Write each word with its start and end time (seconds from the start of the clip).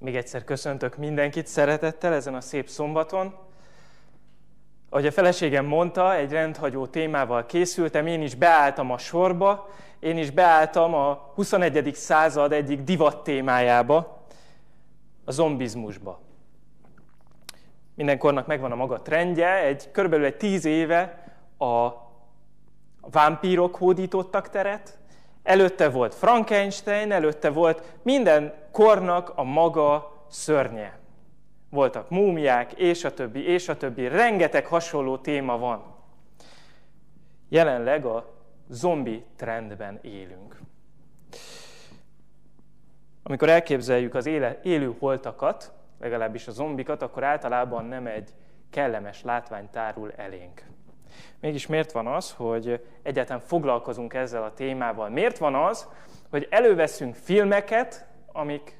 Még 0.00 0.16
egyszer 0.16 0.44
köszöntök 0.44 0.96
mindenkit 0.96 1.46
szeretettel 1.46 2.12
ezen 2.12 2.34
a 2.34 2.40
szép 2.40 2.68
szombaton. 2.68 3.34
Ahogy 4.88 5.06
a 5.06 5.12
feleségem 5.12 5.64
mondta, 5.64 6.14
egy 6.14 6.32
rendhagyó 6.32 6.86
témával 6.86 7.46
készültem, 7.46 8.06
én 8.06 8.22
is 8.22 8.34
beálltam 8.34 8.90
a 8.90 8.98
sorba, 8.98 9.68
én 9.98 10.18
is 10.18 10.30
beálltam 10.30 10.94
a 10.94 11.30
21. 11.34 11.94
század 11.94 12.52
egyik 12.52 12.80
divat 12.80 13.24
témájába, 13.24 14.24
a 15.24 15.30
zombizmusba. 15.30 16.20
Mindenkornak 17.94 18.46
megvan 18.46 18.72
a 18.72 18.76
maga 18.76 19.02
trendje, 19.02 19.62
egy, 19.62 19.90
körülbelül 19.90 20.24
egy 20.24 20.36
tíz 20.36 20.64
éve 20.64 21.32
a 21.58 21.88
vámpírok 23.00 23.76
hódítottak 23.76 24.48
teret, 24.48 24.98
Előtte 25.42 25.88
volt 25.88 26.14
Frankenstein, 26.14 27.12
előtte 27.12 27.50
volt 27.50 27.82
minden 28.02 28.54
kornak 28.72 29.32
a 29.34 29.42
maga 29.42 30.24
szörnye. 30.28 30.98
Voltak 31.70 32.10
múmiák, 32.10 32.72
és 32.72 33.04
a 33.04 33.14
többi, 33.14 33.44
és 33.44 33.68
a 33.68 33.76
többi. 33.76 34.08
Rengeteg 34.08 34.66
hasonló 34.66 35.18
téma 35.18 35.58
van. 35.58 35.82
Jelenleg 37.48 38.04
a 38.04 38.32
zombi 38.68 39.24
trendben 39.36 39.98
élünk. 40.02 40.60
Amikor 43.22 43.48
elképzeljük 43.48 44.14
az 44.14 44.26
éle, 44.26 44.60
élő 44.62 44.94
holtakat, 44.98 45.72
legalábbis 46.00 46.46
a 46.46 46.52
zombikat, 46.52 47.02
akkor 47.02 47.24
általában 47.24 47.84
nem 47.84 48.06
egy 48.06 48.34
kellemes 48.70 49.22
látvány 49.22 49.70
tárul 49.70 50.12
elénk. 50.16 50.64
Mégis 51.40 51.66
miért 51.66 51.92
van 51.92 52.06
az, 52.06 52.32
hogy 52.32 52.84
egyáltalán 53.02 53.42
foglalkozunk 53.42 54.14
ezzel 54.14 54.42
a 54.42 54.52
témával? 54.52 55.08
Miért 55.08 55.38
van 55.38 55.54
az, 55.54 55.88
hogy 56.30 56.46
előveszünk 56.50 57.14
filmeket, 57.14 58.06
amik 58.32 58.78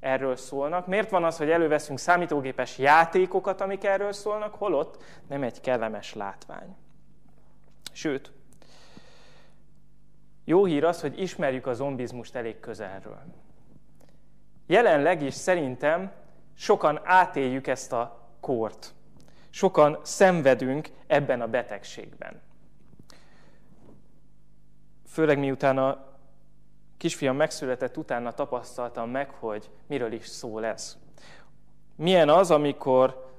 erről 0.00 0.36
szólnak? 0.36 0.86
Miért 0.86 1.10
van 1.10 1.24
az, 1.24 1.36
hogy 1.36 1.50
előveszünk 1.50 1.98
számítógépes 1.98 2.78
játékokat, 2.78 3.60
amik 3.60 3.84
erről 3.84 4.12
szólnak, 4.12 4.54
holott 4.54 5.02
nem 5.28 5.42
egy 5.42 5.60
kellemes 5.60 6.14
látvány? 6.14 6.76
Sőt, 7.92 8.32
jó 10.44 10.64
hír 10.64 10.84
az, 10.84 11.00
hogy 11.00 11.20
ismerjük 11.20 11.66
a 11.66 11.74
zombizmust 11.74 12.34
elég 12.34 12.60
közelről. 12.60 13.22
Jelenleg 14.66 15.22
is 15.22 15.34
szerintem 15.34 16.12
sokan 16.56 17.00
átéljük 17.04 17.66
ezt 17.66 17.92
a 17.92 18.28
kort 18.40 18.94
sokan 19.54 19.98
szenvedünk 20.02 20.88
ebben 21.06 21.40
a 21.40 21.46
betegségben. 21.46 22.40
Főleg 25.06 25.38
miután 25.38 25.78
a 25.78 26.06
kisfiam 26.96 27.36
megszületett, 27.36 27.96
utána 27.96 28.32
tapasztaltam 28.32 29.10
meg, 29.10 29.30
hogy 29.30 29.70
miről 29.86 30.12
is 30.12 30.26
szól 30.26 30.64
ez. 30.64 30.98
Milyen 31.96 32.28
az, 32.28 32.50
amikor 32.50 33.32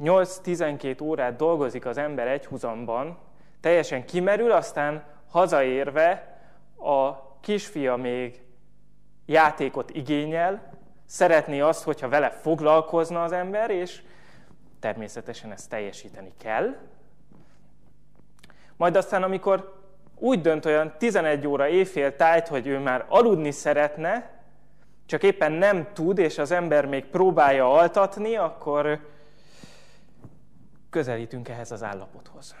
8-12 0.00 1.02
órát 1.02 1.36
dolgozik 1.36 1.86
az 1.86 1.98
ember 1.98 2.28
egyhuzamban, 2.28 3.18
teljesen 3.60 4.04
kimerül, 4.04 4.52
aztán 4.52 5.04
hazaérve 5.28 6.40
a 6.78 7.12
kisfia 7.40 7.96
még 7.96 8.42
játékot 9.26 9.90
igényel, 9.90 10.72
szeretné 11.06 11.60
azt, 11.60 11.82
hogyha 11.82 12.08
vele 12.08 12.30
foglalkozna 12.30 13.22
az 13.22 13.32
ember, 13.32 13.70
és 13.70 14.02
természetesen 14.80 15.52
ezt 15.52 15.68
teljesíteni 15.68 16.32
kell. 16.38 16.76
Majd 18.76 18.96
aztán, 18.96 19.22
amikor 19.22 19.78
úgy 20.18 20.40
dönt 20.40 20.64
olyan 20.64 20.94
11 20.98 21.46
óra 21.46 21.68
éjfél 21.68 22.16
tájt, 22.16 22.48
hogy 22.48 22.66
ő 22.66 22.78
már 22.78 23.06
aludni 23.08 23.50
szeretne, 23.50 24.38
csak 25.06 25.22
éppen 25.22 25.52
nem 25.52 25.92
tud, 25.92 26.18
és 26.18 26.38
az 26.38 26.50
ember 26.50 26.86
még 26.86 27.04
próbálja 27.04 27.72
altatni, 27.72 28.36
akkor 28.36 29.08
közelítünk 30.90 31.48
ehhez 31.48 31.72
az 31.72 31.82
állapothoz. 31.82 32.56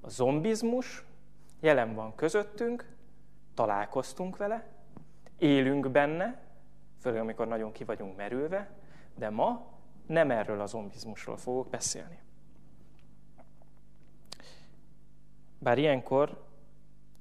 A 0.00 0.08
zombizmus 0.08 1.04
jelen 1.60 1.94
van 1.94 2.14
közöttünk, 2.14 2.86
találkoztunk 3.54 4.36
vele, 4.36 4.66
élünk 5.38 5.90
benne, 5.90 6.40
főleg 7.00 7.20
amikor 7.20 7.48
nagyon 7.48 7.72
ki 7.72 7.84
vagyunk 7.84 8.16
merülve, 8.16 8.70
de 9.14 9.30
ma 9.30 9.66
nem 10.06 10.30
erről 10.30 10.60
a 10.60 10.66
zombizmusról 10.66 11.36
fogok 11.36 11.68
beszélni. 11.68 12.20
Bár 15.58 15.78
ilyenkor 15.78 16.46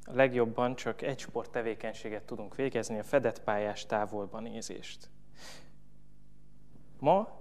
a 0.03 0.14
legjobban 0.14 0.75
csak 0.75 1.02
egy 1.02 1.20
sporttevékenységet 1.20 2.24
tudunk 2.24 2.56
végezni, 2.56 3.00
a 3.00 3.03
fedett 3.03 3.44
pályás 3.44 3.86
távolba 3.86 4.40
nézést. 4.40 5.09
Ma 7.00 7.40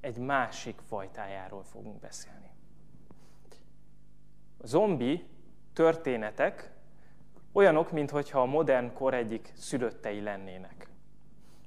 egy 0.00 0.16
másik 0.16 0.80
fajtájáról 0.86 1.64
fogunk 1.64 2.00
beszélni. 2.00 2.50
A 4.58 4.66
zombi 4.66 5.26
történetek 5.72 6.72
olyanok, 7.52 7.90
mintha 7.90 8.40
a 8.40 8.44
modern 8.44 8.92
kor 8.92 9.14
egyik 9.14 9.52
szülöttei 9.54 10.20
lennének. 10.20 10.88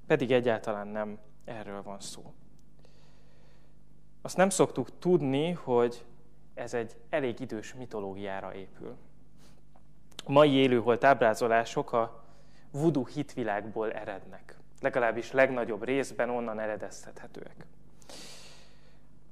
Pedig 0.07 0.31
egyáltalán 0.31 0.87
nem 0.87 1.19
Erről 1.45 1.83
van 1.83 1.99
szó. 1.99 2.33
Azt 4.21 4.37
nem 4.37 4.49
szoktuk 4.49 4.99
tudni, 4.99 5.51
hogy 5.51 6.05
ez 6.53 6.73
egy 6.73 6.95
elég 7.09 7.39
idős 7.39 7.73
mitológiára 7.73 8.53
épül. 8.53 8.95
A 10.25 10.31
mai 10.31 10.51
élőholt 10.51 11.03
ábrázolások 11.03 11.93
a 11.93 12.23
voodoo 12.71 13.05
hitvilágból 13.05 13.91
erednek. 13.91 14.55
Legalábbis 14.81 15.31
legnagyobb 15.31 15.83
részben 15.83 16.29
onnan 16.29 16.59
eredeztethetőek. 16.59 17.65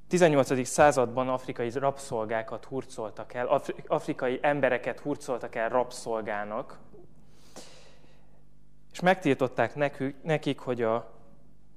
18. 0.07 0.67
században 0.67 1.29
afrikai 1.29 1.69
rabszolgákat 1.69 2.65
hurcoltak 2.65 3.33
el, 3.33 3.61
afrikai 3.87 4.39
embereket 4.41 4.99
hurcoltak 4.99 5.55
el 5.55 5.69
rabszolgának, 5.69 6.77
és 8.91 8.99
megtiltották 8.99 9.75
nekik, 10.23 10.59
hogy 10.59 10.81
a 10.81 11.18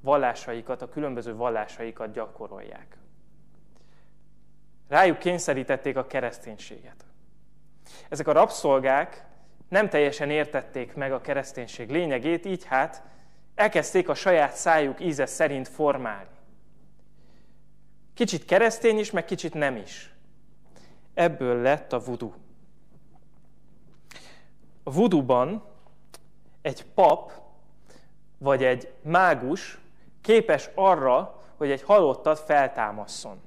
vallásaikat, 0.03 0.83
a 0.83 0.89
különböző 0.89 1.35
vallásaikat 1.35 2.13
gyakorolják. 2.13 2.97
Rájuk 4.89 5.19
kényszerítették 5.19 5.97
a 5.97 6.07
kereszténységet. 6.07 7.05
Ezek 8.09 8.29
a 8.29 8.33
rabszolgák 8.33 9.25
nem 9.69 9.89
teljesen 9.89 10.31
értették 10.31 10.95
meg 10.95 11.13
a 11.13 11.21
kereszténység 11.21 11.91
lényegét, 11.91 12.45
így 12.45 12.65
hát 12.65 13.03
elkezdték 13.55 14.09
a 14.09 14.15
saját 14.15 14.55
szájuk 14.55 15.01
íze 15.01 15.27
szerint 15.27 15.69
formálni. 15.69 16.31
Kicsit 18.15 18.45
keresztény 18.45 18.99
is, 18.99 19.11
meg 19.11 19.25
kicsit 19.25 19.55
nem 19.55 19.77
is. 19.77 20.15
Ebből 21.15 21.63
lett 21.63 21.93
a 21.93 21.99
vudu. 21.99 22.33
A 24.83 24.91
vuduban 24.91 25.65
egy 26.63 26.85
pap 26.85 27.33
vagy 28.39 28.65
egy 28.65 28.93
mágus 29.03 29.79
képes 30.23 30.71
arra, 30.75 31.41
hogy 31.57 31.71
egy 31.71 31.83
halottat 31.83 32.39
feltámasszon. 32.39 33.41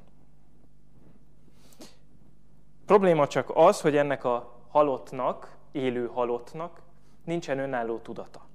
Probléma 2.85 3.27
csak 3.27 3.51
az, 3.53 3.81
hogy 3.81 3.95
ennek 3.97 4.23
a 4.23 4.59
halottnak, 4.69 5.55
élő 5.71 6.07
halottnak 6.07 6.81
nincsen 7.23 7.59
önálló 7.59 7.97
tudata. 7.97 8.45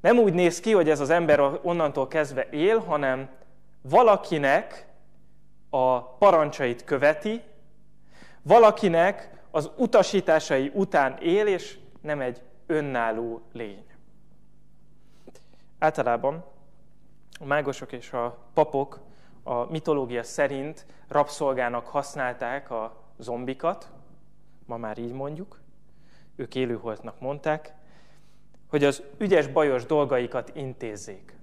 Nem 0.00 0.18
úgy 0.18 0.32
néz 0.32 0.60
ki, 0.60 0.72
hogy 0.72 0.88
ez 0.88 1.00
az 1.00 1.10
ember 1.10 1.40
onnantól 1.62 2.08
kezdve 2.08 2.48
él, 2.50 2.78
hanem 2.78 3.28
valakinek 3.82 4.86
a 5.70 6.02
parancsait 6.02 6.84
követi, 6.84 7.42
valakinek 8.42 9.30
az 9.50 9.70
utasításai 9.76 10.70
után 10.74 11.16
él, 11.20 11.46
és 11.46 11.78
nem 12.00 12.20
egy 12.20 12.42
önálló 12.66 13.42
lény. 13.52 13.84
Általában 15.78 16.44
a 17.40 17.44
mágosok 17.44 17.92
és 17.92 18.12
a 18.12 18.38
papok 18.54 19.00
a 19.42 19.64
mitológia 19.64 20.22
szerint 20.22 20.86
rabszolgának 21.08 21.86
használták 21.86 22.70
a 22.70 23.04
zombikat, 23.18 23.90
ma 24.66 24.76
már 24.76 24.98
így 24.98 25.12
mondjuk, 25.12 25.60
ők 26.36 26.54
élőholtnak 26.54 27.20
mondták, 27.20 27.74
hogy 28.68 28.84
az 28.84 29.02
ügyes 29.18 29.46
bajos 29.46 29.86
dolgaikat 29.86 30.56
intézzék. 30.56 31.34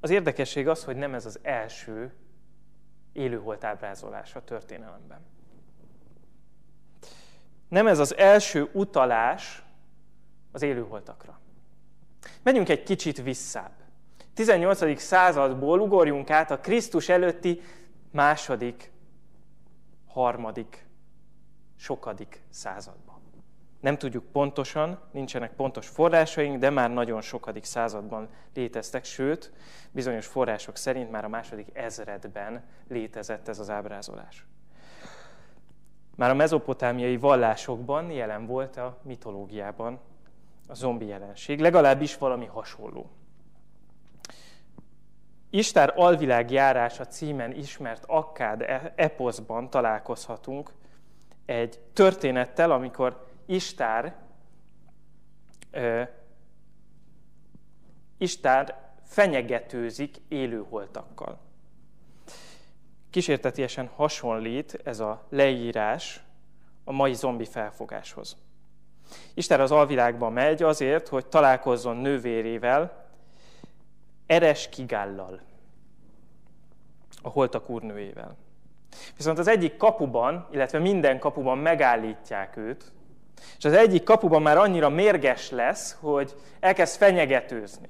Az 0.00 0.10
érdekesség 0.10 0.68
az, 0.68 0.84
hogy 0.84 0.96
nem 0.96 1.14
ez 1.14 1.26
az 1.26 1.38
első 1.42 2.14
élőholt 3.12 3.64
ábrázolás 3.64 4.34
a 4.34 4.44
történelemben. 4.44 5.20
Nem 7.68 7.86
ez 7.86 7.98
az 7.98 8.16
első 8.16 8.70
utalás 8.72 9.65
az 10.56 10.62
élőholtakra. 10.62 11.40
Menjünk 12.42 12.68
egy 12.68 12.82
kicsit 12.82 13.22
visszább. 13.22 13.72
18. 14.34 15.00
századból 15.00 15.80
ugorjunk 15.80 16.30
át 16.30 16.50
a 16.50 16.58
Krisztus 16.58 17.08
előtti 17.08 17.60
második, 18.10 18.92
harmadik, 20.06 20.86
sokadik 21.76 22.42
századba. 22.50 23.20
Nem 23.80 23.98
tudjuk 23.98 24.24
pontosan, 24.32 24.98
nincsenek 25.10 25.52
pontos 25.52 25.88
forrásaink, 25.88 26.58
de 26.58 26.70
már 26.70 26.90
nagyon 26.90 27.20
sokadik 27.20 27.64
században 27.64 28.28
léteztek, 28.54 29.04
sőt, 29.04 29.52
bizonyos 29.90 30.26
források 30.26 30.76
szerint 30.76 31.10
már 31.10 31.24
a 31.24 31.28
második 31.28 31.68
ezredben 31.72 32.64
létezett 32.88 33.48
ez 33.48 33.58
az 33.58 33.70
ábrázolás. 33.70 34.46
Már 36.14 36.30
a 36.30 36.34
mezopotámiai 36.34 37.16
vallásokban 37.16 38.10
jelen 38.10 38.46
volt 38.46 38.76
a 38.76 38.98
mitológiában 39.02 40.00
a 40.66 40.74
zombi 40.74 41.06
jelenség, 41.06 41.60
legalábbis 41.60 42.16
valami 42.16 42.46
hasonló. 42.46 43.10
Istár 45.50 45.92
alvilág 45.96 46.50
járása 46.50 47.06
címen 47.06 47.52
ismert 47.52 48.04
Akkád 48.06 48.60
e- 48.62 48.92
eposzban 48.96 49.70
találkozhatunk 49.70 50.72
egy 51.44 51.78
történettel, 51.92 52.70
amikor 52.70 53.26
Istár, 53.46 54.16
ö, 55.70 56.02
Istár 58.18 58.94
fenyegetőzik 59.02 60.16
élőholtakkal. 60.28 61.38
Kísértetiesen 63.10 63.86
hasonlít 63.86 64.80
ez 64.84 65.00
a 65.00 65.26
leírás 65.28 66.24
a 66.84 66.92
mai 66.92 67.14
zombi 67.14 67.44
felfogáshoz. 67.44 68.36
Isten 69.34 69.60
az 69.60 69.70
alvilágba 69.70 70.30
megy 70.30 70.62
azért, 70.62 71.08
hogy 71.08 71.26
találkozzon 71.26 71.96
nővérével, 71.96 73.04
Eres 74.26 74.68
Kigállal, 74.68 75.40
a 77.22 77.28
holtak 77.28 77.68
úrnőjével. 77.68 78.36
Viszont 79.16 79.38
az 79.38 79.48
egyik 79.48 79.76
kapuban, 79.76 80.48
illetve 80.50 80.78
minden 80.78 81.18
kapuban 81.18 81.58
megállítják 81.58 82.56
őt, 82.56 82.92
és 83.58 83.64
az 83.64 83.72
egyik 83.72 84.02
kapuban 84.02 84.42
már 84.42 84.56
annyira 84.56 84.88
mérges 84.88 85.50
lesz, 85.50 85.96
hogy 86.00 86.34
elkezd 86.60 86.96
fenyegetőzni. 86.96 87.88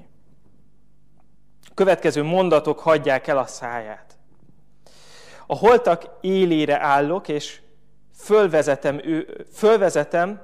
Következő 1.75 2.23
mondatok 2.23 2.79
hagyják 2.79 3.27
el 3.27 3.39
a 3.39 3.47
száját. 3.47 4.19
A 5.47 5.57
holtak 5.57 6.19
élére 6.21 6.81
állok, 6.81 7.29
és 7.29 7.61
fölvezetem, 8.15 9.01
ő, 9.05 9.47
fölvezetem 9.53 10.41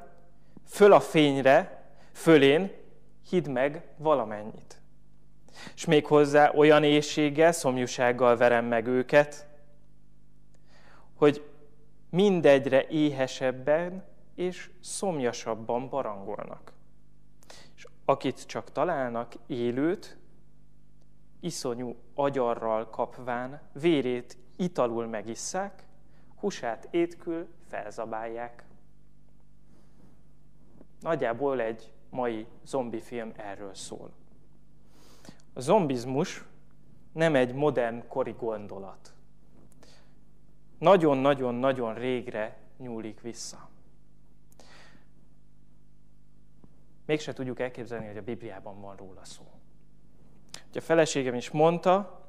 föl 0.73 0.93
a 0.93 1.01
fényre, 1.01 1.85
fölén, 2.13 2.71
hidd 3.29 3.51
meg 3.51 3.89
valamennyit. 3.97 4.81
És 5.75 5.85
még 5.85 6.07
hozzá 6.07 6.51
olyan 6.51 6.85
éjséggel, 6.85 7.53
szomjúsággal 7.53 8.37
verem 8.37 8.65
meg 8.65 8.87
őket, 8.87 9.47
hogy 11.15 11.49
mindegyre 12.11 12.87
éhesebben 12.89 14.05
és 14.35 14.71
szomjasabban 14.81 15.89
barangolnak. 15.89 16.73
És 17.77 17.87
akit 18.05 18.47
csak 18.47 18.73
találnak, 18.73 19.33
élőt, 19.47 20.17
iszonyú 21.41 21.97
agyarral 22.15 22.91
kapván, 22.91 23.61
vérét 23.73 24.37
italul 24.57 25.07
megisszák, 25.07 25.83
húsát 26.37 26.89
étkül 26.91 27.49
felzabálják. 27.69 28.65
Nagyjából 31.03 31.61
egy 31.61 31.93
mai 32.11 32.47
zombi 32.65 33.01
film 33.01 33.33
erről 33.37 33.75
szól. 33.75 34.11
A 35.53 35.61
zombizmus 35.61 36.45
nem 37.13 37.35
egy 37.35 37.55
modern 37.55 38.09
kori 38.09 38.35
gondolat. 38.39 39.15
Nagyon-nagyon-nagyon 40.79 41.95
régre 41.95 42.59
nyúlik 42.79 43.21
vissza. 43.21 43.69
Mégse 47.07 47.33
tudjuk 47.33 47.61
elképzelni, 47.61 48.07
hogy 48.07 48.17
a 48.17 48.23
Bibliában 48.23 48.81
van 48.81 48.97
róla 48.97 49.25
szó. 49.25 49.43
Ugye 50.69 50.81
a 50.81 50.83
feleségem 50.83 51.35
is 51.35 51.51
mondta, 51.51 52.21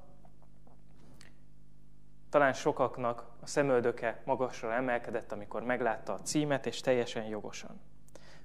talán 2.30 2.54
sokaknak 2.54 3.26
a 3.42 3.46
szemöldöke 3.46 4.22
magasra 4.26 4.74
emelkedett, 4.74 5.32
amikor 5.32 5.64
meglátta 5.64 6.14
a 6.14 6.22
címet, 6.22 6.66
és 6.66 6.82
teljesen 6.82 7.26
jogosan. 7.26 7.80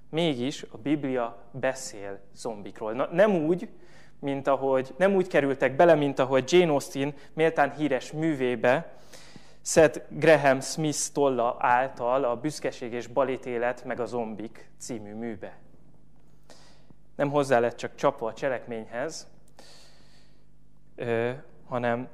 Mégis 0.09 0.63
a 0.71 0.77
Biblia 0.77 1.43
beszél 1.51 2.19
zombikról. 2.35 2.93
Na, 2.93 3.07
nem 3.11 3.35
úgy, 3.35 3.69
mint 4.19 4.47
ahogy, 4.47 4.93
nem 4.97 5.15
úgy 5.15 5.27
kerültek 5.27 5.75
bele, 5.75 5.95
mint 5.95 6.19
ahogy 6.19 6.51
Jane 6.51 6.71
Austen 6.71 7.13
méltán 7.33 7.71
híres 7.71 8.11
művébe, 8.11 8.97
Seth 9.61 10.01
Graham 10.09 10.61
Smith 10.61 11.11
tolla 11.13 11.55
által 11.59 12.23
a 12.23 12.35
Büszkeség 12.35 12.93
és 12.93 13.07
Balítélet 13.07 13.83
meg 13.83 13.99
a 13.99 14.05
Zombik 14.05 14.69
című 14.77 15.13
műbe. 15.13 15.57
Nem 17.15 17.29
hozzá 17.29 17.59
lett 17.59 17.77
csak 17.77 17.95
csapva 17.95 18.27
a 18.27 18.33
cselekményhez, 18.33 19.27
hanem 21.67 22.07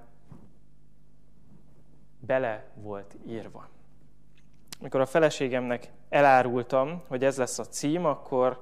bele 2.19 2.65
volt 2.73 3.15
írva. 3.27 3.69
Mikor 4.79 5.01
a 5.01 5.05
feleségemnek 5.05 5.91
elárultam, 6.09 7.03
hogy 7.07 7.23
ez 7.23 7.37
lesz 7.37 7.59
a 7.59 7.65
cím, 7.65 8.05
akkor 8.05 8.59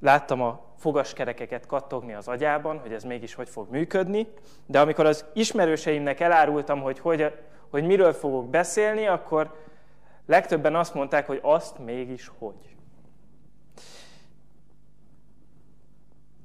láttam 0.00 0.42
a 0.42 0.64
fogaskerekeket 0.76 1.66
kattogni 1.66 2.14
az 2.14 2.28
agyában, 2.28 2.78
hogy 2.78 2.92
ez 2.92 3.04
mégis 3.04 3.34
hogy 3.34 3.48
fog 3.48 3.70
működni, 3.70 4.28
de 4.66 4.80
amikor 4.80 5.06
az 5.06 5.24
ismerőseimnek 5.34 6.20
elárultam, 6.20 6.80
hogy, 6.80 6.98
hogy, 6.98 7.32
hogy 7.70 7.84
miről 7.84 8.12
fogok 8.12 8.50
beszélni, 8.50 9.06
akkor 9.06 9.62
legtöbben 10.26 10.74
azt 10.74 10.94
mondták, 10.94 11.26
hogy 11.26 11.38
azt 11.42 11.78
mégis 11.78 12.30
hogy. 12.38 12.76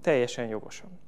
Teljesen 0.01 0.47
jogosan. 0.47 0.99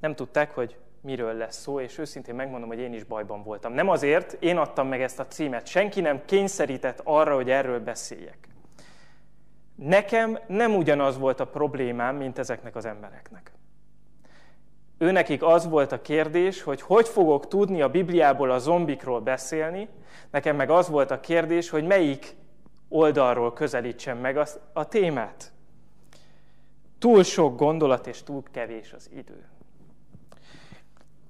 Nem 0.00 0.14
tudták, 0.14 0.54
hogy 0.54 0.76
miről 1.00 1.32
lesz 1.32 1.60
szó, 1.60 1.80
és 1.80 1.98
őszintén 1.98 2.34
megmondom, 2.34 2.68
hogy 2.68 2.78
én 2.78 2.92
is 2.92 3.04
bajban 3.04 3.42
voltam. 3.42 3.72
Nem 3.72 3.88
azért, 3.88 4.32
én 4.32 4.56
adtam 4.56 4.88
meg 4.88 5.02
ezt 5.02 5.18
a 5.18 5.26
címet, 5.26 5.66
senki 5.66 6.00
nem 6.00 6.24
kényszerített 6.24 7.00
arra, 7.04 7.34
hogy 7.34 7.50
erről 7.50 7.80
beszéljek. 7.80 8.48
Nekem 9.74 10.38
nem 10.46 10.76
ugyanaz 10.76 11.18
volt 11.18 11.40
a 11.40 11.46
problémám, 11.46 12.16
mint 12.16 12.38
ezeknek 12.38 12.76
az 12.76 12.84
embereknek. 12.84 13.52
Őnekik 14.98 15.42
az 15.42 15.68
volt 15.68 15.92
a 15.92 16.00
kérdés, 16.00 16.62
hogy 16.62 16.80
hogy 16.80 17.08
fogok 17.08 17.48
tudni 17.48 17.82
a 17.82 17.88
Bibliából 17.88 18.50
a 18.50 18.58
zombikról 18.58 19.20
beszélni, 19.20 19.88
nekem 20.30 20.56
meg 20.56 20.70
az 20.70 20.88
volt 20.88 21.10
a 21.10 21.20
kérdés, 21.20 21.70
hogy 21.70 21.86
melyik 21.86 22.36
oldalról 22.88 23.52
közelítsem 23.52 24.18
meg 24.18 24.38
a 24.72 24.88
témát. 24.88 25.52
Túl 26.98 27.22
sok 27.22 27.58
gondolat 27.58 28.06
és 28.06 28.22
túl 28.22 28.42
kevés 28.52 28.92
az 28.92 29.10
idő. 29.16 29.48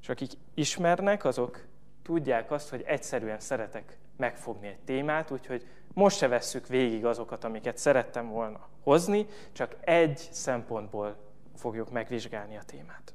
És 0.09 0.15
akik 0.15 0.33
ismernek, 0.55 1.25
azok 1.25 1.65
tudják 2.03 2.51
azt, 2.51 2.71
hogy 2.71 2.83
egyszerűen 2.87 3.41
szeretek 3.41 3.99
megfogni 4.17 4.67
egy 4.67 4.79
témát, 4.79 5.31
úgyhogy 5.31 5.67
most 5.95 6.17
se 6.17 6.29
vesszük 6.29 6.67
végig 6.67 7.05
azokat, 7.05 7.45
amiket 7.45 7.79
szerettem 7.79 8.29
volna 8.29 8.69
hozni, 8.83 9.27
csak 9.53 9.77
egy 9.81 10.29
szempontból 10.31 11.17
fogjuk 11.57 11.91
megvizsgálni 11.91 12.57
a 12.57 12.63
témát. 12.67 13.15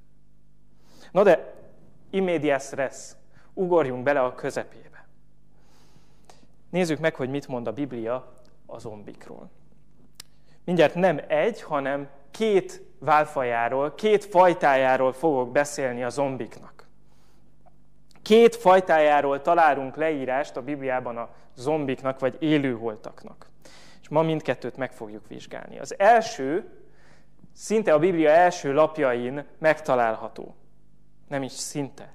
Na 1.11 1.23
de, 1.23 1.53
immédiás 2.09 2.63
stressz, 2.63 3.15
ugorjunk 3.53 4.03
bele 4.03 4.21
a 4.21 4.35
közepébe. 4.35 5.07
Nézzük 6.69 6.99
meg, 6.99 7.15
hogy 7.15 7.29
mit 7.29 7.47
mond 7.47 7.67
a 7.67 7.73
Biblia 7.73 8.41
a 8.65 8.79
zombikról. 8.79 9.49
Mindjárt 10.63 10.95
nem 10.95 11.19
egy, 11.27 11.61
hanem 11.61 12.09
két 12.31 12.81
válfajáról, 12.99 13.95
két 13.95 14.25
fajtájáról 14.25 15.13
fogok 15.13 15.51
beszélni 15.51 16.03
a 16.03 16.09
zombiknak. 16.09 16.72
Két 18.23 18.55
fajtájáról 18.55 19.41
találunk 19.41 19.95
leírást 19.95 20.57
a 20.57 20.61
Bibliában 20.61 21.17
a 21.17 21.29
zombiknak 21.55 22.19
vagy 22.19 22.37
élőholtaknak. 22.39 23.49
És 24.01 24.09
ma 24.09 24.21
mindkettőt 24.21 24.77
meg 24.77 24.91
fogjuk 24.91 25.27
vizsgálni. 25.27 25.79
Az 25.79 25.99
első, 25.99 26.69
szinte 27.53 27.93
a 27.93 27.99
Biblia 27.99 28.29
első 28.29 28.73
lapjain 28.73 29.45
megtalálható. 29.57 30.55
Nem 31.27 31.43
is 31.43 31.51
szinte. 31.51 32.13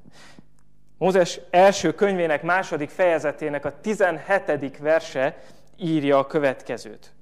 Mózes 0.99 1.41
első 1.51 1.95
könyvének 1.95 2.43
második 2.43 2.91
fejezetének 2.91 3.65
a 3.65 3.81
17. 3.81 4.79
verse 4.79 5.39
írja 5.77 6.19
a 6.19 6.27
következőt. 6.27 7.13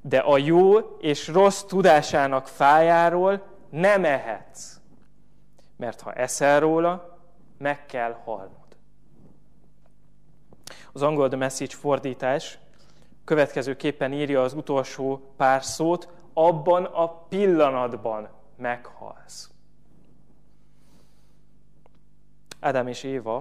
De 0.00 0.18
a 0.18 0.38
jó 0.38 0.78
és 1.00 1.28
rossz 1.28 1.62
tudásának 1.62 2.48
fájáról 2.48 3.42
nem 3.70 4.04
ehetsz, 4.04 4.76
mert 5.76 6.00
ha 6.00 6.12
eszel 6.12 6.60
róla, 6.60 7.17
meg 7.58 7.86
kell 7.86 8.12
halnod. 8.12 8.76
Az 10.92 11.02
angol 11.02 11.28
The 11.28 11.36
Message 11.36 11.74
fordítás 11.74 12.58
következőképpen 13.24 14.12
írja 14.12 14.42
az 14.42 14.52
utolsó 14.52 15.32
pár 15.36 15.64
szót, 15.64 16.08
abban 16.32 16.84
a 16.84 17.14
pillanatban 17.14 18.28
meghalsz. 18.56 19.50
Ádám 22.60 22.86
és 22.86 23.02
Éva 23.02 23.36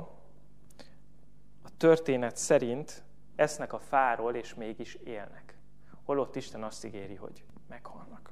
a 1.64 1.70
történet 1.78 2.38
szerint 2.38 3.04
esznek 3.36 3.74
a 3.74 3.80
fáról, 3.80 4.36
és 4.36 4.54
mégis 4.54 4.94
élnek. 4.94 5.58
Holott 6.06 6.36
Isten 6.36 6.64
azt 6.64 6.86
ígéri, 6.86 7.16
hogy 7.16 7.44
meghalnak. 7.70 8.32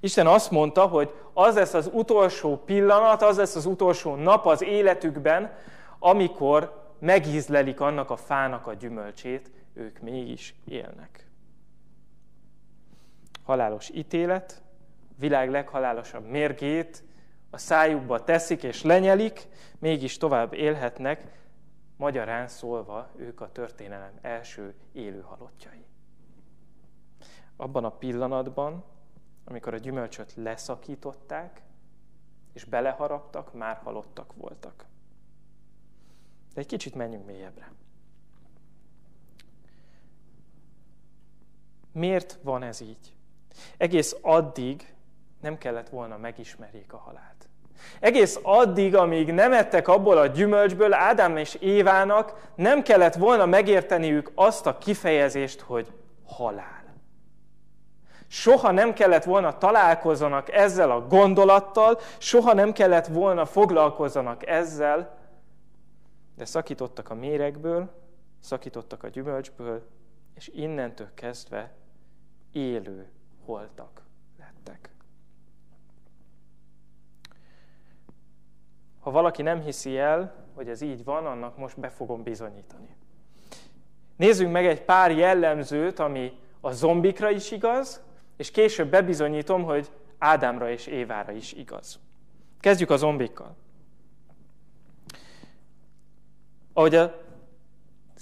Isten 0.00 0.26
azt 0.26 0.50
mondta, 0.50 0.86
hogy 0.86 1.14
az 1.32 1.54
lesz 1.54 1.74
az 1.74 1.90
utolsó 1.92 2.56
pillanat, 2.56 3.22
az 3.22 3.36
lesz 3.36 3.56
az 3.56 3.66
utolsó 3.66 4.14
nap 4.14 4.46
az 4.46 4.62
életükben, 4.62 5.52
amikor 5.98 6.80
megízlelik 6.98 7.80
annak 7.80 8.10
a 8.10 8.16
fának 8.16 8.66
a 8.66 8.74
gyümölcsét, 8.74 9.50
ők 9.74 9.98
mégis 9.98 10.54
élnek. 10.64 11.26
Halálos 13.44 13.90
ítélet, 13.90 14.62
világ 15.18 15.50
leghalálosabb 15.50 16.24
mérgét 16.24 17.04
a 17.50 17.58
szájukba 17.58 18.24
teszik 18.24 18.62
és 18.62 18.82
lenyelik, 18.82 19.48
mégis 19.78 20.16
tovább 20.16 20.52
élhetnek, 20.52 21.40
magyarán 21.96 22.48
szólva 22.48 23.08
ők 23.16 23.40
a 23.40 23.52
történelem 23.52 24.12
első 24.20 24.74
élő 24.92 25.20
halottjai. 25.20 25.84
Abban 27.56 27.84
a 27.84 27.90
pillanatban, 27.90 28.84
amikor 29.44 29.74
a 29.74 29.78
gyümölcsöt 29.78 30.34
leszakították, 30.34 31.62
és 32.52 32.64
beleharaptak, 32.64 33.54
már 33.54 33.76
halottak 33.76 34.32
voltak. 34.36 34.84
De 36.54 36.60
egy 36.60 36.66
kicsit 36.66 36.94
menjünk 36.94 37.26
mélyebbre. 37.26 37.72
Miért 41.92 42.38
van 42.42 42.62
ez 42.62 42.80
így? 42.80 43.14
Egész 43.76 44.16
addig 44.20 44.94
nem 45.40 45.58
kellett 45.58 45.88
volna 45.88 46.16
megismerjék 46.16 46.92
a 46.92 46.96
halált. 46.96 47.48
Egész 48.00 48.38
addig, 48.42 48.96
amíg 48.96 49.32
nem 49.32 49.52
ettek 49.52 49.88
abból 49.88 50.18
a 50.18 50.26
gyümölcsből, 50.26 50.92
Ádám 50.92 51.36
és 51.36 51.54
Évának 51.54 52.50
nem 52.54 52.82
kellett 52.82 53.14
volna 53.14 53.46
megérteniük 53.46 54.32
azt 54.34 54.66
a 54.66 54.78
kifejezést, 54.78 55.60
hogy 55.60 55.92
halál. 56.24 56.81
Soha 58.32 58.70
nem 58.70 58.92
kellett 58.92 59.24
volna 59.24 59.58
találkozzanak 59.58 60.52
ezzel 60.52 60.90
a 60.90 61.06
gondolattal, 61.06 61.98
soha 62.18 62.52
nem 62.52 62.72
kellett 62.72 63.06
volna 63.06 63.44
foglalkozzanak 63.44 64.46
ezzel, 64.46 65.18
de 66.36 66.44
szakítottak 66.44 67.10
a 67.10 67.14
méregből, 67.14 67.90
szakítottak 68.40 69.02
a 69.02 69.08
gyümölcsből, 69.08 69.86
és 70.34 70.48
innentől 70.48 71.08
kezdve 71.14 71.72
élő 72.52 73.10
holtak 73.44 74.02
lettek. 74.38 74.90
Ha 79.00 79.10
valaki 79.10 79.42
nem 79.42 79.60
hiszi 79.60 79.98
el, 79.98 80.34
hogy 80.54 80.68
ez 80.68 80.80
így 80.80 81.04
van, 81.04 81.26
annak 81.26 81.56
most 81.56 81.80
be 81.80 81.88
fogom 81.88 82.22
bizonyítani. 82.22 82.96
Nézzünk 84.16 84.52
meg 84.52 84.66
egy 84.66 84.82
pár 84.82 85.10
jellemzőt, 85.10 85.98
ami 85.98 86.38
a 86.60 86.70
zombikra 86.70 87.30
is 87.30 87.50
igaz, 87.50 88.10
és 88.36 88.50
később 88.50 88.90
bebizonyítom, 88.90 89.62
hogy 89.62 89.90
Ádámra 90.18 90.70
és 90.70 90.86
Évára 90.86 91.32
is 91.32 91.52
igaz. 91.52 91.98
Kezdjük 92.60 92.90
a 92.90 92.96
zombikkal. 92.96 93.56
Ahogy 96.72 96.94
az 96.94 97.10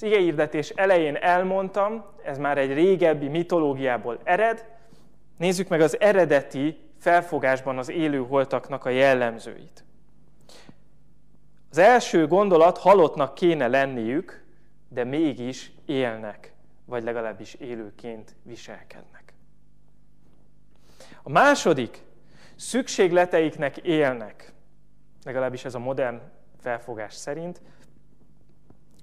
igeírdetés 0.00 0.70
elején 0.70 1.16
elmondtam, 1.16 2.04
ez 2.24 2.38
már 2.38 2.58
egy 2.58 2.72
régebbi 2.72 3.28
mitológiából 3.28 4.18
ered, 4.24 4.64
nézzük 5.36 5.68
meg 5.68 5.80
az 5.80 6.00
eredeti 6.00 6.78
felfogásban 6.98 7.78
az 7.78 7.88
élő 7.88 8.18
holtaknak 8.18 8.84
a 8.84 8.88
jellemzőit. 8.88 9.84
Az 11.70 11.78
első 11.78 12.26
gondolat 12.26 12.78
halottnak 12.78 13.34
kéne 13.34 13.68
lenniük, 13.68 14.44
de 14.88 15.04
mégis 15.04 15.72
élnek, 15.86 16.52
vagy 16.84 17.02
legalábbis 17.02 17.54
élőként 17.54 18.34
viselkednek. 18.42 19.19
A 21.22 21.30
második, 21.30 22.04
szükségleteiknek 22.56 23.76
élnek, 23.76 24.52
legalábbis 25.24 25.64
ez 25.64 25.74
a 25.74 25.78
modern 25.78 26.20
felfogás 26.58 27.14
szerint, 27.14 27.62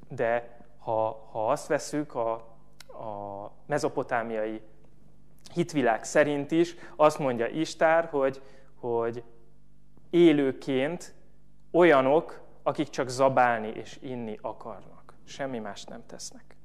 de 0.10 0.58
ha, 0.78 1.28
ha 1.32 1.50
azt 1.50 1.68
veszük 1.68 2.16
a, 2.16 2.32
a 2.88 3.52
mezopotámiai 3.66 4.62
hitvilág 5.54 6.04
szerint 6.04 6.52
is, 6.52 6.76
azt 6.96 7.20
mondja 7.20 7.48
Istár, 7.48 8.06
hogy, 8.06 8.42
hogy 8.80 9.24
élőként 10.10 11.16
olyanok, 11.72 12.42
akik 12.64 12.90
csak 12.90 13.10
zabálni 13.10 13.68
és 13.68 13.98
inni 14.02 14.38
akarnak. 14.42 15.14
Semmi 15.24 15.60
más 15.60 15.84
nem 15.84 16.06
tesznek. 16.06 16.58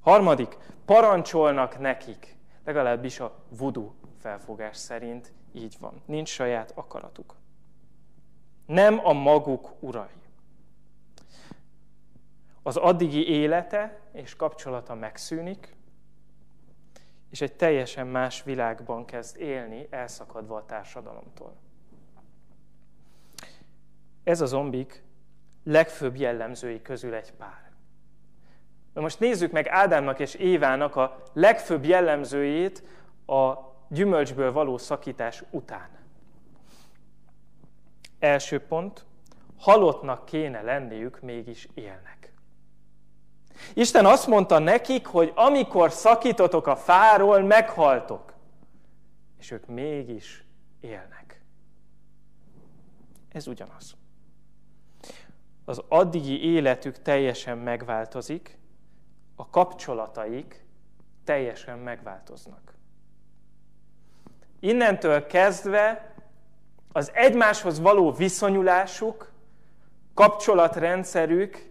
Harmadik, 0.00 0.56
parancsolnak 0.84 1.78
nekik, 1.78 2.36
legalábbis 2.64 3.20
a 3.20 3.44
vudu 3.48 3.92
felfogás 4.18 4.76
szerint 4.76 5.32
így 5.52 5.76
van. 5.80 6.02
Nincs 6.04 6.28
saját 6.28 6.72
akaratuk. 6.74 7.36
Nem 8.66 9.06
a 9.06 9.12
maguk 9.12 9.70
urai. 9.80 10.20
Az 12.62 12.76
addigi 12.76 13.28
élete 13.28 14.00
és 14.12 14.36
kapcsolata 14.36 14.94
megszűnik, 14.94 15.76
és 17.30 17.40
egy 17.40 17.52
teljesen 17.52 18.06
más 18.06 18.42
világban 18.42 19.04
kezd 19.04 19.40
élni, 19.40 19.86
elszakadva 19.90 20.56
a 20.56 20.64
társadalomtól. 20.64 21.56
Ez 24.24 24.40
a 24.40 24.46
zombik 24.46 25.02
legfőbb 25.64 26.16
jellemzői 26.16 26.82
közül 26.82 27.14
egy 27.14 27.32
pár. 27.32 27.71
Na 28.92 29.00
most 29.00 29.20
nézzük 29.20 29.52
meg 29.52 29.68
Ádámnak 29.68 30.18
és 30.18 30.34
Évának 30.34 30.96
a 30.96 31.22
legfőbb 31.32 31.84
jellemzőjét 31.84 32.82
a 33.26 33.54
gyümölcsből 33.88 34.52
való 34.52 34.78
szakítás 34.78 35.44
után. 35.50 35.88
Első 38.18 38.60
pont, 38.60 39.04
halottnak 39.58 40.24
kéne 40.24 40.62
lenniük, 40.62 41.20
mégis 41.20 41.68
élnek. 41.74 42.32
Isten 43.74 44.06
azt 44.06 44.26
mondta 44.26 44.58
nekik, 44.58 45.06
hogy 45.06 45.32
amikor 45.34 45.90
szakítotok 45.90 46.66
a 46.66 46.76
fáról, 46.76 47.40
meghaltok. 47.40 48.34
És 49.38 49.50
ők 49.50 49.66
mégis 49.66 50.44
élnek. 50.80 51.42
Ez 53.32 53.46
ugyanaz 53.46 53.96
az 55.64 55.82
addigi 55.88 56.44
életük 56.44 57.02
teljesen 57.02 57.58
megváltozik, 57.58 58.58
a 59.42 59.50
kapcsolataik 59.50 60.64
teljesen 61.24 61.78
megváltoznak. 61.78 62.74
Innentől 64.60 65.26
kezdve 65.26 66.14
az 66.92 67.10
egymáshoz 67.14 67.80
való 67.80 68.12
viszonyulásuk, 68.12 69.32
kapcsolatrendszerük 70.14 71.70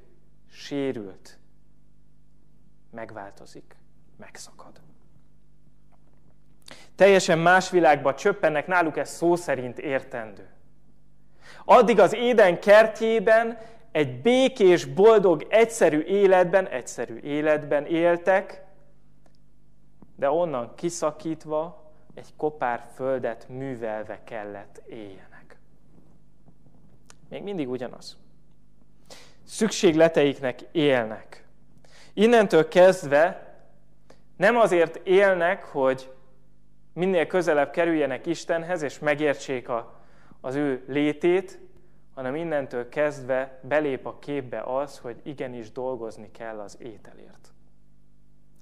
sérült, 0.50 1.38
megváltozik, 2.90 3.76
megszakad. 4.18 4.82
Teljesen 6.96 7.40
más 7.40 7.70
világba 7.70 8.16
csöppennek, 8.16 8.68
náluk 8.68 8.98
ez 8.98 9.10
szó 9.10 9.36
szerint 9.36 9.80
értendő. 9.80 10.50
Addig 11.66 12.00
az 12.00 12.14
éden 12.14 12.60
kertjében 12.60 13.58
egy 13.92 14.22
békés, 14.22 14.86
boldog, 14.86 15.46
egyszerű 15.50 16.00
életben, 16.00 16.68
egyszerű 16.68 17.18
életben 17.18 17.86
éltek, 17.86 18.64
de 20.16 20.32
onnan 20.32 20.76
kiszakítva 20.76 21.92
egy 22.14 22.36
kopár 22.38 22.88
földet 22.96 23.48
művelve 23.50 24.24
kellett 24.24 24.82
éljenek. 24.88 25.58
Még 27.30 27.44
mindig 27.44 27.70
ugyanaz. 27.70 28.18
Szükségleteiknek 29.44 30.60
élnek. 30.72 31.46
Innentől 32.14 32.68
kezdve 32.68 33.56
nem 34.38 34.58
azért 34.58 34.96
élnek, 35.04 35.64
hogy 35.64 36.12
minél 36.94 37.28
közelebb 37.28 37.72
kerüljenek 37.72 38.26
Istenhez, 38.26 38.82
és 38.82 39.00
megértsék 39.00 39.70
a, 39.70 40.02
az 40.42 40.56
ő 40.56 40.84
létét, 40.88 41.60
hanem 42.22 42.36
innentől 42.36 42.90
kezdve 42.90 43.60
belép 43.62 44.06
a 44.06 44.20
képbe 44.20 44.62
az, 44.62 44.98
hogy 45.00 45.20
igenis 45.24 45.72
dolgozni 45.72 46.32
kell 46.32 46.60
az 46.60 46.82
ételért. 46.82 47.54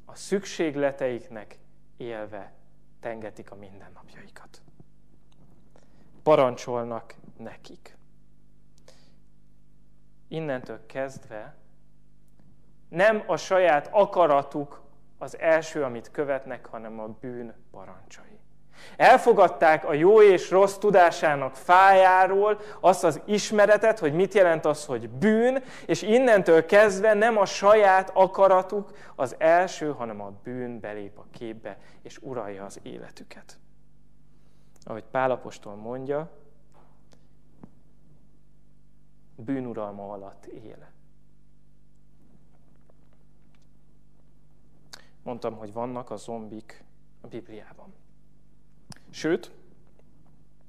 A 0.06 0.16
szükségleteiknek 0.16 1.58
élve 1.98 2.54
tengetik 3.00 3.51
a 3.51 3.56
mindennapjaikat. 3.56 4.62
Parancsolnak 6.24 7.16
nekik. 7.38 7.98
Innentől 10.28 10.86
kezdve 10.86 11.56
nem 12.89 13.24
a 13.28 13.38
saját 13.38 13.88
akaratuk 13.92 14.82
az 15.18 15.39
első, 15.39 15.84
amit 15.84 16.12
követnek, 16.12 16.66
hanem 16.66 17.00
a 17.00 17.08
bűn 17.08 17.54
parancsai. 17.72 18.38
Elfogadták 18.98 19.86
a 19.86 19.93
jó 19.93 20.21
és 20.21 20.50
rossz 20.50 20.77
tudásának 20.77 21.55
fájáról 21.55 22.59
azt 22.79 23.03
az 23.03 23.21
ismeretet, 23.25 24.00
hogy 24.00 24.13
mit 24.13 24.33
jelent 24.33 24.65
az, 24.65 24.86
hogy 24.86 25.09
bűn, 25.09 25.63
és 25.86 26.01
innentől 26.01 26.65
kezdve 26.65 27.13
nem 27.13 27.38
a 27.38 27.45
saját 27.45 28.12
akaratuk 28.13 28.91
az 29.15 29.36
első, 29.38 29.91
hanem 29.91 30.21
a 30.21 30.33
bűn 30.43 30.79
belép 30.79 31.17
a 31.17 31.25
képbe, 31.31 31.77
és 32.01 32.17
uralja 32.21 32.65
az 32.65 32.79
életüket. 32.83 33.59
Ahogy 34.83 35.03
Pálapostól 35.03 35.75
mondja, 35.75 36.29
bűnuralma 39.36 40.12
alatt 40.12 40.45
él. 40.45 40.88
Mondtam, 45.24 45.57
hogy 45.57 45.74
vannak 45.74 46.09
a 46.09 46.15
zombik 46.15 46.83
a 47.21 47.27
Bibliában. 47.27 47.93
Sőt, 49.10 49.51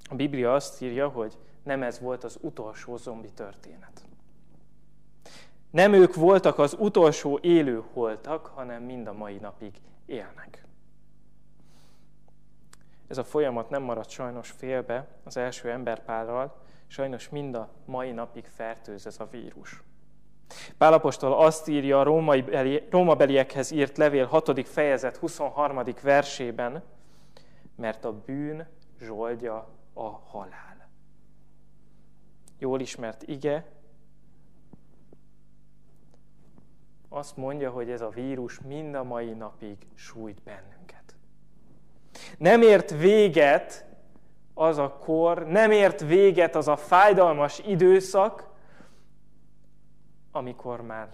a 0.09 0.15
Biblia 0.15 0.53
azt 0.53 0.81
írja, 0.81 1.07
hogy 1.07 1.37
nem 1.63 1.83
ez 1.83 1.99
volt 1.99 2.23
az 2.23 2.37
utolsó 2.41 2.97
zombi 2.97 3.31
történet. 3.31 4.05
Nem 5.71 5.93
ők 5.93 6.15
voltak 6.15 6.59
az 6.59 6.75
utolsó 6.79 7.39
élő 7.41 7.83
holtak, 7.93 8.45
hanem 8.45 8.83
mind 8.83 9.07
a 9.07 9.13
mai 9.13 9.37
napig 9.37 9.73
élnek. 10.05 10.65
Ez 13.07 13.17
a 13.17 13.23
folyamat 13.23 13.69
nem 13.69 13.81
maradt 13.81 14.09
sajnos 14.09 14.51
félbe 14.51 15.07
az 15.23 15.37
első 15.37 15.69
emberpárral, 15.69 16.55
sajnos 16.87 17.29
mind 17.29 17.55
a 17.55 17.69
mai 17.85 18.11
napig 18.11 18.45
fertőz 18.55 19.05
ez 19.05 19.19
a 19.19 19.27
vírus. 19.31 19.83
Pálapostól 20.77 21.33
azt 21.33 21.67
írja 21.67 21.99
a 21.99 22.03
római 22.03 22.41
beli, 22.41 22.87
rómabeliekhez 22.89 23.71
írt 23.71 23.97
levél 23.97 24.25
6. 24.25 24.67
fejezet 24.67 25.17
23. 25.17 25.83
versében, 26.01 26.83
mert 27.81 28.05
a 28.05 28.13
bűn 28.13 28.67
zsoldja 28.99 29.67
a 29.93 30.09
halál. 30.09 30.89
Jól 32.57 32.79
ismert 32.79 33.23
ige, 33.23 33.71
azt 37.09 37.37
mondja, 37.37 37.71
hogy 37.71 37.89
ez 37.89 38.01
a 38.01 38.09
vírus 38.09 38.59
mind 38.59 38.95
a 38.95 39.03
mai 39.03 39.33
napig 39.33 39.87
sújt 39.93 40.41
bennünket. 40.43 41.15
Nem 42.37 42.61
ért 42.61 42.91
véget 42.91 43.85
az 44.53 44.77
a 44.77 44.97
kor, 44.97 45.47
nem 45.47 45.71
ért 45.71 46.01
véget 46.01 46.55
az 46.55 46.67
a 46.67 46.75
fájdalmas 46.75 47.59
időszak, 47.59 48.49
amikor 50.31 50.81
már 50.81 51.13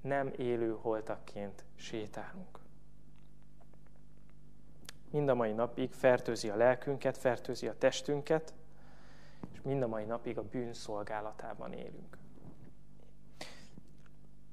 nem 0.00 0.32
élő 0.36 0.76
holtakként 0.80 1.64
sétálunk. 1.74 2.51
Mind 5.12 5.28
a 5.28 5.34
mai 5.34 5.52
napig 5.52 5.92
fertőzi 5.92 6.48
a 6.48 6.56
lelkünket, 6.56 7.18
fertőzi 7.18 7.68
a 7.68 7.78
testünket, 7.78 8.54
és 9.52 9.60
mind 9.62 9.82
a 9.82 9.86
mai 9.86 10.04
napig 10.04 10.38
a 10.38 10.42
bűn 10.42 10.72
szolgálatában 10.72 11.72
élünk. 11.72 12.18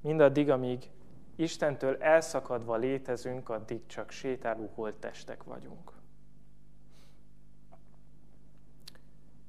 Mindaddig, 0.00 0.50
amíg 0.50 0.90
Istentől 1.36 1.96
elszakadva 2.02 2.76
létezünk, 2.76 3.48
addig 3.48 3.86
csak 3.86 4.10
sétáló 4.10 4.70
holttestek 4.74 5.42
vagyunk. 5.42 5.92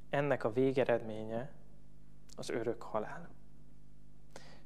Ennek 0.10 0.44
a 0.44 0.52
végeredménye 0.52 1.52
az 2.36 2.50
örök 2.50 2.82
halál. 2.82 3.30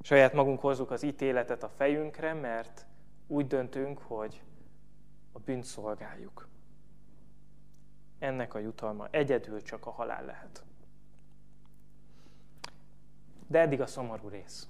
Saját 0.00 0.32
magunk 0.32 0.60
hozzuk 0.60 0.90
az 0.90 1.02
ítéletet 1.02 1.62
a 1.62 1.68
fejünkre, 1.68 2.32
mert 2.32 2.86
úgy 3.26 3.46
döntünk, 3.46 3.98
hogy 3.98 4.42
a 5.36 5.40
bűnt 5.44 5.64
szolgáljuk. 5.64 6.48
Ennek 8.18 8.54
a 8.54 8.58
jutalma 8.58 9.08
egyedül 9.10 9.62
csak 9.62 9.86
a 9.86 9.90
halál 9.90 10.24
lehet. 10.24 10.64
De 13.46 13.58
eddig 13.60 13.80
a 13.80 13.86
szomorú 13.86 14.28
rész. 14.28 14.68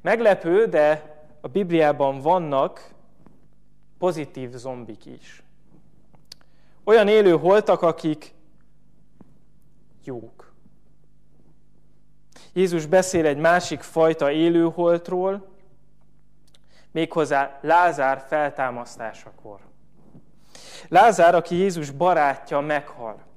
Meglepő, 0.00 0.66
de 0.66 1.18
a 1.40 1.48
Bibliában 1.48 2.20
vannak 2.20 2.94
pozitív 3.98 4.50
zombik 4.50 5.06
is. 5.06 5.42
Olyan 6.84 7.08
élő 7.08 7.36
holtak, 7.36 7.82
akik 7.82 8.34
jók. 10.04 10.52
Jézus 12.52 12.86
beszél 12.86 13.26
egy 13.26 13.38
másik 13.38 13.80
fajta 13.80 14.30
élőholtról, 14.30 15.49
méghozzá 16.92 17.58
Lázár 17.60 18.24
feltámasztásakor. 18.28 19.58
Lázár, 20.88 21.34
aki 21.34 21.54
Jézus 21.54 21.90
barátja, 21.90 22.60
meghal. 22.60 23.28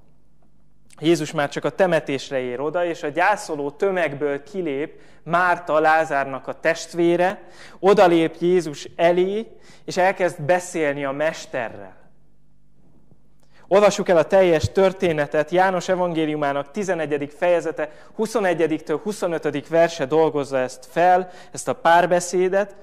Jézus 1.00 1.32
már 1.32 1.50
csak 1.50 1.66
a 1.66 1.70
temetésre 1.70 2.40
ér 2.40 2.60
oda, 2.60 2.86
és 2.86 3.04
a 3.04 3.08
gyászoló 3.08 3.72
tömegből 3.72 4.44
kilép 4.44 5.02
Márta, 5.24 5.80
Lázárnak 5.80 6.48
a 6.48 6.60
testvére, 6.60 7.42
odalép 7.80 8.36
Jézus 8.40 8.88
elé, 8.96 9.58
és 9.86 9.98
elkezd 9.98 10.42
beszélni 10.42 11.06
a 11.06 11.12
mesterrel. 11.12 12.02
Olvassuk 13.68 14.10
el 14.10 14.18
a 14.18 14.24
teljes 14.24 14.72
történetet, 14.72 15.52
János 15.52 15.90
evangéliumának 15.90 16.72
11. 16.72 17.34
fejezete, 17.38 17.90
21-től 18.18 19.00
25. 19.04 19.68
verse 19.68 20.06
dolgozza 20.06 20.58
ezt 20.58 20.86
fel, 20.92 21.30
ezt 21.52 21.68
a 21.68 21.74
párbeszédet. 21.74 22.76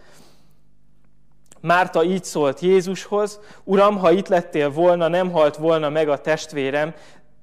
Márta 1.60 2.04
így 2.04 2.24
szólt 2.24 2.60
Jézushoz, 2.60 3.40
Uram, 3.64 3.98
ha 3.98 4.10
itt 4.10 4.28
lettél 4.28 4.70
volna, 4.70 5.08
nem 5.08 5.30
halt 5.30 5.56
volna 5.56 5.88
meg 5.88 6.08
a 6.08 6.20
testvérem, 6.20 6.94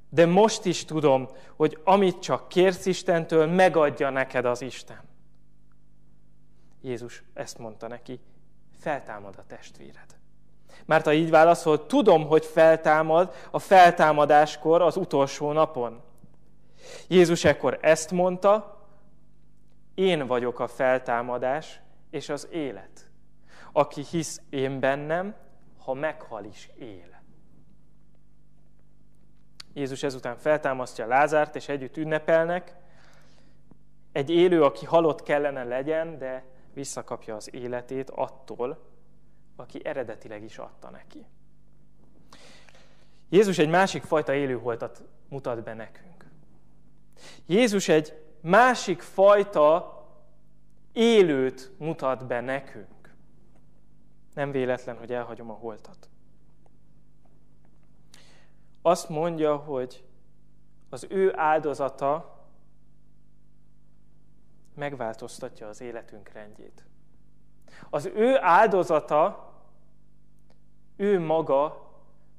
de 0.10 0.26
most 0.26 0.66
is 0.66 0.86
tudom, 0.86 1.28
hogy 1.56 1.78
amit 1.84 2.20
csak 2.20 2.48
kérsz 2.48 2.86
Istentől, 2.86 3.46
megadja 3.46 4.10
neked 4.10 4.46
az 4.46 4.62
Isten. 4.62 5.00
Jézus 6.82 7.24
ezt 7.34 7.58
mondta 7.58 7.88
neki, 7.88 8.20
feltámad 8.80 9.36
a 9.38 9.44
testvéred. 9.48 10.16
Márta 10.86 11.14
így 11.14 11.30
válaszolt, 11.30 11.88
tudom, 11.88 12.28
hogy 12.28 12.46
feltámad 12.46 13.34
a 13.52 13.60
feltámadáskor 13.60 14.82
az 14.82 14.98
utolsó 14.98 15.52
napon. 15.52 16.02
Jézus 17.08 17.44
ekkor 17.44 17.78
ezt 17.82 18.12
mondta, 18.12 18.82
én 19.96 20.28
vagyok 20.28 20.60
a 20.60 20.68
feltámadás 20.68 21.80
és 22.10 22.30
az 22.30 22.48
élet. 22.52 23.07
Aki 23.78 24.04
hisz 24.04 24.42
én 24.50 24.80
bennem, 24.80 25.36
ha 25.78 25.94
meghal 25.94 26.44
is 26.44 26.70
él. 26.76 27.22
Jézus 29.74 30.04
ezután 30.04 30.38
feltámasztja 30.38 31.08
Lázárt, 31.08 31.56
és 31.56 31.70
együtt 31.70 31.98
ünnepelnek. 31.98 32.76
Egy 34.12 34.30
élő, 34.30 34.64
aki 34.64 34.86
halott 34.86 35.24
kellene 35.24 35.64
legyen, 35.64 36.18
de 36.18 36.46
visszakapja 36.74 37.36
az 37.36 37.54
életét 37.54 38.10
attól, 38.10 38.84
aki 39.56 39.86
eredetileg 39.86 40.44
is 40.44 40.58
adta 40.58 40.90
neki. 40.90 41.26
Jézus 43.30 43.58
egy 43.58 43.70
másik 43.70 44.04
fajta 44.04 44.34
élőholtat 44.34 45.04
mutat 45.30 45.64
be 45.64 45.74
nekünk. 45.74 46.26
Jézus 47.46 47.88
egy 47.88 48.22
másik 48.42 49.02
fajta 49.02 49.98
élőt 50.94 51.72
mutat 51.78 52.26
be 52.26 52.42
nekünk. 52.42 52.97
Nem 54.38 54.52
véletlen, 54.52 54.98
hogy 54.98 55.14
elhagyom 55.14 55.50
a 55.50 55.54
holtat. 55.54 56.10
Azt 58.82 59.10
mondja, 59.10 59.56
hogy 59.56 60.06
az 60.90 61.08
ő 61.10 61.38
áldozata 61.38 62.42
megváltoztatja 64.74 65.68
az 65.68 65.82
életünk 65.82 66.30
rendjét. 66.30 66.84
Az 67.90 68.06
ő 68.06 68.38
áldozata 68.42 69.54
ő 70.96 71.20
maga 71.20 71.92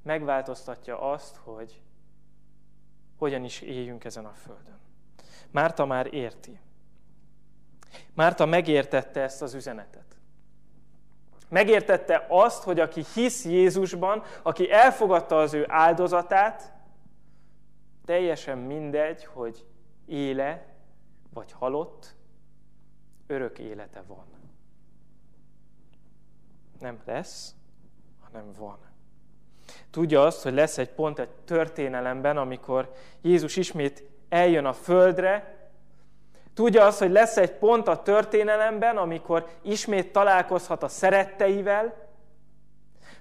megváltoztatja 0.02 1.00
azt, 1.00 1.36
hogy 1.36 1.82
hogyan 3.16 3.44
is 3.44 3.60
éljünk 3.60 4.04
ezen 4.04 4.24
a 4.24 4.32
földön. 4.32 4.78
Márta 5.50 5.84
már 5.84 6.14
érti. 6.14 6.60
Márta 8.14 8.46
megértette 8.46 9.20
ezt 9.20 9.42
az 9.42 9.54
üzenetet. 9.54 10.07
Megértette 11.48 12.26
azt, 12.28 12.62
hogy 12.62 12.80
aki 12.80 13.04
hisz 13.14 13.44
Jézusban, 13.44 14.22
aki 14.42 14.70
elfogadta 14.70 15.38
az 15.38 15.54
ő 15.54 15.64
áldozatát, 15.68 16.72
teljesen 18.04 18.58
mindegy, 18.58 19.24
hogy 19.24 19.66
éle 20.06 20.66
vagy 21.32 21.52
halott, 21.52 22.14
örök 23.26 23.58
élete 23.58 24.02
van. 24.06 24.26
Nem 26.80 27.00
lesz, 27.04 27.54
hanem 28.20 28.52
van. 28.58 28.78
Tudja 29.90 30.22
azt, 30.22 30.42
hogy 30.42 30.52
lesz 30.52 30.78
egy 30.78 30.90
pont 30.90 31.18
egy 31.18 31.28
történelemben, 31.28 32.36
amikor 32.36 32.92
Jézus 33.20 33.56
ismét 33.56 34.04
eljön 34.28 34.64
a 34.64 34.72
földre, 34.72 35.57
Tudja 36.58 36.84
azt, 36.84 36.98
hogy 36.98 37.10
lesz 37.10 37.36
egy 37.36 37.52
pont 37.52 37.88
a 37.88 38.02
történelemben, 38.02 38.96
amikor 38.96 39.48
ismét 39.62 40.12
találkozhat 40.12 40.82
a 40.82 40.88
szeretteivel. 40.88 41.94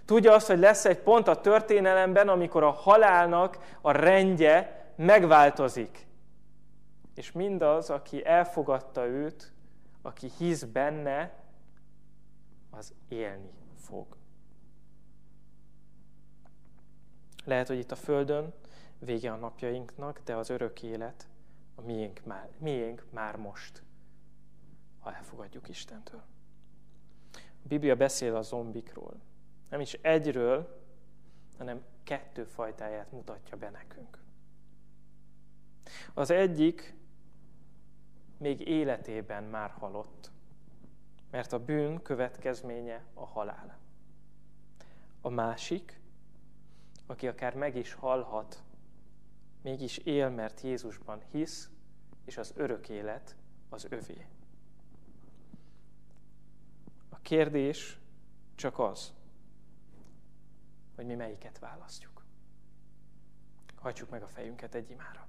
Tudja 0.05 0.33
azt, 0.33 0.47
hogy 0.47 0.59
lesz 0.59 0.85
egy 0.85 0.99
pont 0.99 1.27
a 1.27 1.41
történelemben, 1.41 2.29
amikor 2.29 2.63
a 2.63 2.71
halálnak 2.71 3.57
a 3.81 3.91
rendje 3.91 4.85
megváltozik. 4.95 6.07
És 7.15 7.31
mindaz, 7.31 7.89
aki 7.89 8.25
elfogadta 8.25 9.05
őt, 9.05 9.51
aki 10.01 10.31
hisz 10.37 10.63
benne, 10.63 11.33
az 12.71 12.93
élni 13.07 13.51
fog. 13.79 14.05
Lehet, 17.45 17.67
hogy 17.67 17.77
itt 17.77 17.91
a 17.91 17.95
Földön 17.95 18.53
vége 18.99 19.31
a 19.31 19.35
napjainknak, 19.35 20.21
de 20.25 20.35
az 20.35 20.49
örök 20.49 20.83
élet 20.83 21.27
a 21.77 21.81
miénk 21.81 22.21
már, 22.25 22.49
miénk 22.57 23.05
már 23.09 23.35
most, 23.35 23.83
ha 24.99 25.13
elfogadjuk 25.13 25.69
Istentől. 25.69 26.23
A 27.33 27.67
Biblia 27.67 27.95
beszél 27.95 28.35
a 28.35 28.41
zombikról. 28.41 29.21
Nem 29.69 29.79
is 29.79 29.93
egyről, 29.93 30.81
hanem 31.57 31.83
kettő 32.03 32.43
fajtáját 32.43 33.11
mutatja 33.11 33.57
be 33.57 33.69
nekünk. 33.69 34.19
Az 36.13 36.29
egyik 36.29 36.95
még 38.37 38.67
életében 38.67 39.43
már 39.43 39.69
halott, 39.69 40.31
mert 41.31 41.53
a 41.53 41.63
bűn 41.63 42.01
következménye 42.01 43.05
a 43.13 43.25
halál. 43.25 43.77
A 45.21 45.29
másik, 45.29 45.99
aki 47.05 47.27
akár 47.27 47.55
meg 47.55 47.75
is 47.75 47.93
halhat, 47.93 48.63
mégis 49.67 49.97
él, 49.97 50.29
mert 50.29 50.61
Jézusban 50.61 51.21
hisz, 51.31 51.69
és 52.25 52.37
az 52.37 52.53
örök 52.55 52.89
élet 52.89 53.35
az 53.69 53.87
övé. 53.89 54.27
A 57.09 57.19
kérdés 57.21 57.97
csak 58.55 58.79
az, 58.79 59.13
hogy 60.95 61.05
mi 61.05 61.15
melyiket 61.15 61.59
választjuk. 61.59 62.25
Hajtsuk 63.75 64.09
meg 64.09 64.23
a 64.23 64.27
fejünket 64.27 64.75
egy 64.75 64.89
imára. 64.89 65.27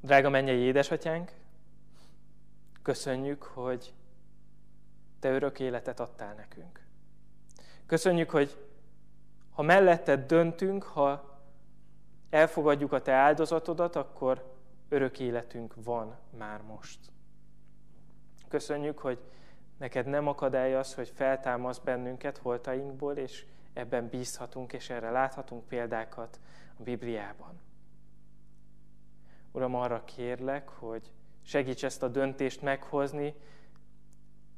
Drága 0.00 0.28
mennyei 0.28 0.58
édesatyánk, 0.58 1.32
köszönjük, 2.82 3.42
hogy 3.42 3.94
Te 5.18 5.30
örök 5.30 5.60
életet 5.60 6.00
adtál 6.00 6.34
nekünk. 6.34 6.86
Köszönjük, 7.86 8.30
hogy 8.30 8.66
ha 9.50 9.62
melletted 9.62 10.26
döntünk, 10.26 10.82
ha 10.82 11.31
elfogadjuk 12.32 12.92
a 12.92 13.02
Te 13.02 13.12
áldozatodat, 13.12 13.96
akkor 13.96 14.44
örök 14.88 15.18
életünk 15.18 15.74
van 15.84 16.16
már 16.38 16.62
most. 16.62 16.98
Köszönjük, 18.48 18.98
hogy 18.98 19.18
neked 19.78 20.06
nem 20.06 20.26
akadály 20.26 20.74
az, 20.74 20.94
hogy 20.94 21.08
feltámasz 21.14 21.78
bennünket 21.78 22.38
holtainkból, 22.38 23.16
és 23.16 23.44
ebben 23.72 24.08
bízhatunk, 24.08 24.72
és 24.72 24.90
erre 24.90 25.10
láthatunk 25.10 25.64
példákat 25.66 26.40
a 26.78 26.82
Bibliában. 26.82 27.60
Uram, 29.52 29.74
arra 29.74 30.04
kérlek, 30.04 30.68
hogy 30.68 31.12
segíts 31.42 31.84
ezt 31.84 32.02
a 32.02 32.08
döntést 32.08 32.62
meghozni, 32.62 33.34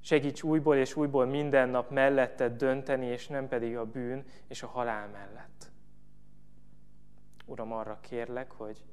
segíts 0.01 0.43
újból 0.43 0.77
és 0.77 0.97
újból 0.97 1.27
minden 1.27 1.69
nap 1.69 1.91
melletted 1.91 2.57
dönteni, 2.57 3.07
és 3.07 3.27
nem 3.27 3.49
pedig 3.49 3.77
a 3.77 3.85
bűn 3.85 4.25
és 4.47 4.63
a 4.63 4.67
halál 4.67 5.09
mellett. 5.09 5.54
Uram, 7.45 7.73
arra 7.73 8.01
kérlek, 8.01 8.51
hogy 8.51 8.85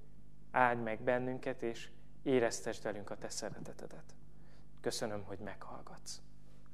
áld 0.51 0.83
meg 0.83 1.01
bennünket, 1.01 1.61
és 1.61 1.89
éreztesd 2.23 2.83
velünk 2.83 3.09
a 3.09 3.17
te 3.17 3.29
szeretetedet. 3.29 4.15
Köszönöm, 4.81 5.23
hogy 5.23 5.39
meghallgatsz. 5.39 6.21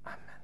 Amen. 0.04 0.37